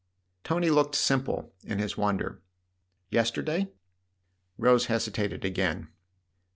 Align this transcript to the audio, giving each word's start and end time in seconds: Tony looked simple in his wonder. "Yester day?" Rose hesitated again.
Tony 0.43 0.71
looked 0.71 0.95
simple 0.95 1.53
in 1.63 1.77
his 1.77 1.95
wonder. 1.95 2.41
"Yester 3.11 3.43
day?" 3.43 3.71
Rose 4.57 4.87
hesitated 4.87 5.45
again. 5.45 5.89